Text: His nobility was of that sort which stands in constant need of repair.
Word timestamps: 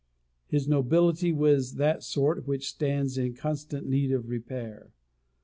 His 0.47 0.67
nobility 0.67 1.31
was 1.31 1.73
of 1.73 1.77
that 1.77 2.01
sort 2.01 2.47
which 2.47 2.67
stands 2.67 3.19
in 3.19 3.35
constant 3.35 3.85
need 3.87 4.11
of 4.11 4.29
repair. 4.29 4.89